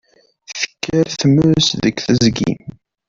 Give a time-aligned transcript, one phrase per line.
[0.59, 2.51] Tekker tmes deg teẓgi.